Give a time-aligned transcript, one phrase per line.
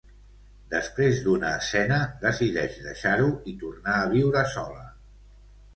[0.69, 4.89] Després d'una escena, decideix deixar-ho, i tornar a viure sola.